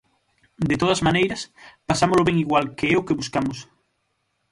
De 0.69 0.75
todas 0.81 1.03
maneiras, 1.07 1.41
pasámolo 1.89 2.23
ben 2.27 2.37
igual 2.43 2.65
que 2.77 2.85
é 2.93 2.95
o 2.97 3.05
que 3.07 3.17
buscamos. 3.19 3.57